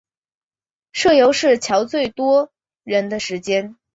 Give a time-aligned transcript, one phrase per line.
[0.93, 2.51] 社游是乔最多
[2.83, 3.77] 人的时间